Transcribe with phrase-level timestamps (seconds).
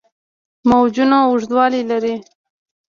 [0.69, 2.15] موجونه اوږدوالي لري.